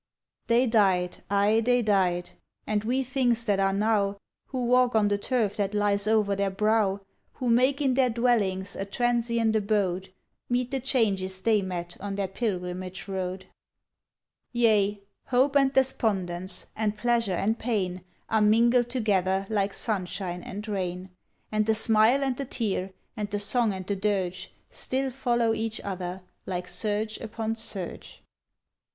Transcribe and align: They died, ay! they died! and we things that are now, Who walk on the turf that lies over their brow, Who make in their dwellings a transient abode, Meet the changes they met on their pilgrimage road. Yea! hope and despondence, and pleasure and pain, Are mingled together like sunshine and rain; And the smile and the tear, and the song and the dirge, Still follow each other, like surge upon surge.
They 0.47 0.65
died, 0.65 1.21
ay! 1.29 1.61
they 1.63 1.83
died! 1.83 2.31
and 2.65 2.83
we 2.83 3.03
things 3.03 3.43
that 3.43 3.59
are 3.59 3.71
now, 3.71 4.17
Who 4.47 4.65
walk 4.65 4.95
on 4.95 5.09
the 5.09 5.17
turf 5.19 5.57
that 5.57 5.75
lies 5.75 6.07
over 6.07 6.35
their 6.35 6.49
brow, 6.49 7.01
Who 7.33 7.51
make 7.51 7.81
in 7.81 7.93
their 7.93 8.09
dwellings 8.09 8.75
a 8.75 8.83
transient 8.83 9.55
abode, 9.55 10.11
Meet 10.49 10.71
the 10.71 10.79
changes 10.79 11.39
they 11.39 11.61
met 11.61 11.97
on 11.99 12.15
their 12.15 12.27
pilgrimage 12.27 13.07
road. 13.07 13.45
Yea! 14.51 15.03
hope 15.27 15.55
and 15.55 15.71
despondence, 15.71 16.65
and 16.75 16.97
pleasure 16.97 17.33
and 17.33 17.59
pain, 17.59 18.01
Are 18.27 18.41
mingled 18.41 18.89
together 18.89 19.45
like 19.51 19.71
sunshine 19.71 20.41
and 20.41 20.67
rain; 20.67 21.11
And 21.51 21.67
the 21.67 21.75
smile 21.75 22.23
and 22.23 22.35
the 22.37 22.45
tear, 22.45 22.91
and 23.15 23.29
the 23.29 23.37
song 23.37 23.71
and 23.71 23.85
the 23.85 23.95
dirge, 23.95 24.51
Still 24.71 25.11
follow 25.11 25.53
each 25.53 25.79
other, 25.81 26.23
like 26.47 26.67
surge 26.67 27.19
upon 27.19 27.55
surge. 27.55 28.23